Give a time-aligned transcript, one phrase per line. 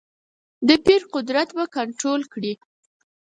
[0.67, 2.53] د پیر قدرت کنټرول کړې.